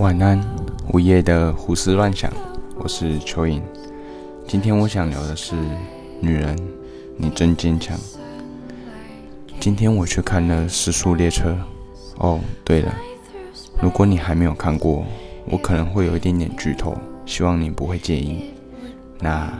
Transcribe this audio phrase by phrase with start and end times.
[0.00, 0.40] 晚安，
[0.94, 2.32] 午夜的胡思乱想，
[2.78, 3.60] 我是蚯蚓。
[4.48, 5.54] 今天我想聊的是
[6.22, 6.56] 女人，
[7.18, 7.98] 你真坚强。
[9.60, 11.50] 今天我去看了《时速列车》。
[12.16, 12.94] 哦，对了，
[13.82, 15.04] 如果你还没有看过，
[15.44, 18.54] 我可能会有一点点剧透，希望你不会介意。
[19.18, 19.52] 那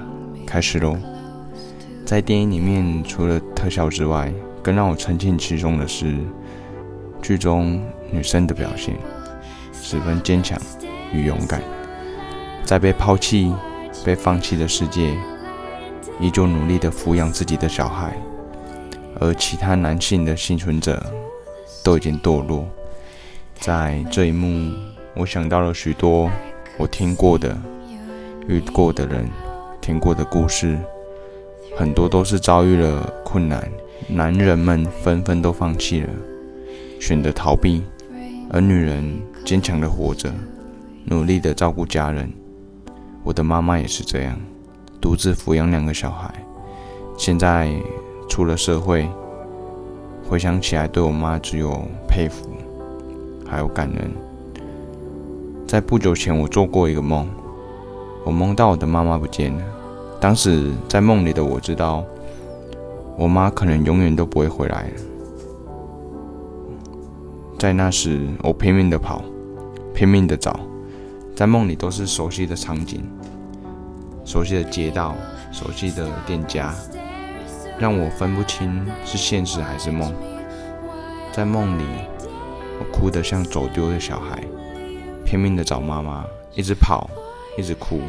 [0.46, 0.96] 开始喽。
[2.06, 6.16] 在电影里面，除了特效之外，更让我沉浸其中的是
[7.20, 7.78] 剧中
[8.10, 8.96] 女生的表现，
[9.82, 10.58] 十分坚强
[11.12, 11.62] 与勇敢，
[12.64, 13.52] 在被抛弃、
[14.04, 15.14] 被放弃的世界，
[16.20, 18.16] 依旧努力地抚养自己的小孩，
[19.18, 21.04] 而其他男性的幸存者
[21.82, 22.66] 都已经堕落。
[23.58, 24.72] 在这一幕，
[25.14, 26.30] 我想到了许多
[26.78, 27.56] 我听过的、
[28.46, 29.28] 遇过的人、
[29.80, 30.78] 听过的故事。
[31.76, 33.70] 很多都是遭遇了困难，
[34.08, 36.08] 男人们纷纷都放弃了，
[37.00, 37.82] 选择逃避，
[38.52, 39.04] 而女人
[39.44, 40.32] 坚强的活着，
[41.04, 42.30] 努力的照顾家人。
[43.22, 44.36] 我的妈妈也是这样，
[45.00, 46.34] 独自抚养两个小孩，
[47.16, 47.70] 现在
[48.28, 49.08] 出了社会，
[50.28, 52.48] 回想起来，对我妈只有佩服，
[53.46, 54.10] 还有感恩。
[55.64, 57.28] 在不久前，我做过一个梦，
[58.24, 59.62] 我梦到我的妈妈不见了。
[60.18, 62.04] 当时在梦里的我知道，
[63.16, 65.09] 我妈可能永远都不会回来了。
[67.60, 69.22] 在那时，我拼命的跑，
[69.92, 70.58] 拼命的找，
[71.36, 73.06] 在梦里都是熟悉的场景、
[74.24, 75.14] 熟悉的街道、
[75.52, 76.74] 熟悉的店家，
[77.78, 80.10] 让我分不清是现实还是梦。
[81.32, 81.84] 在梦里，
[82.78, 84.42] 我哭得像走丢的小孩，
[85.26, 86.24] 拼命的找妈妈，
[86.54, 87.10] 一直跑，
[87.58, 88.00] 一直哭。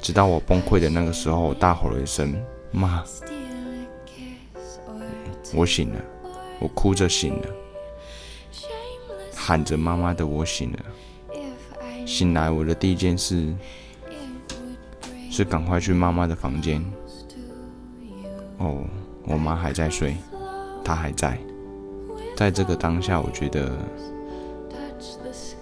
[0.00, 2.32] 直到我崩溃的那个时候，我大吼了一声
[2.70, 3.02] “妈”，
[5.52, 6.00] 我醒了，
[6.60, 7.48] 我哭着醒了，
[9.46, 10.78] 喊着妈妈的我醒了。
[12.04, 13.54] 醒来，我的第一件事
[15.30, 16.84] 是赶快去妈妈的房间。
[18.58, 18.82] 哦，
[19.22, 20.16] 我妈还在睡，
[20.82, 21.38] 她还在。
[22.36, 23.70] 在这个当下，我觉得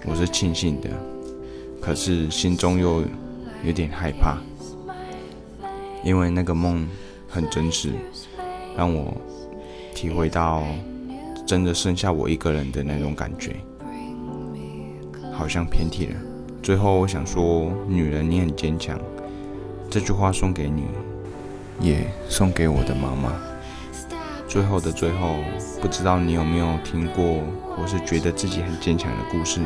[0.06, 0.88] 我是庆幸的，
[1.78, 3.04] 可是心中又……
[3.62, 4.36] 有点害怕，
[6.04, 6.86] 因为那个梦
[7.26, 7.92] 很真实，
[8.76, 9.16] 让我
[9.94, 10.64] 体会到
[11.47, 13.56] 真的剩下我一个人的那种感觉，
[15.37, 16.17] 好像偏题了。
[16.62, 18.99] 最后，我想说，女人你很坚强，
[19.91, 20.84] 这句话送给你，
[21.81, 23.33] 也送给我的妈妈。
[24.49, 25.37] 最后的最后，
[25.83, 27.43] 不知道你有没有听过，
[27.77, 29.61] 或是觉得自己很坚强的故事？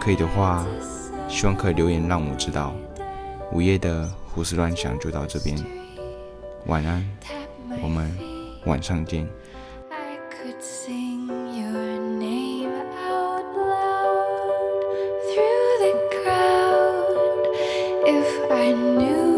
[0.00, 0.66] 可以的话，
[1.28, 2.74] 希望可以留言让我知道。
[3.52, 5.56] 午夜的胡思乱想就到这边，
[6.66, 7.06] 晚安，
[7.82, 8.10] 我们
[8.64, 9.28] 晚上见。
[18.70, 19.29] and new.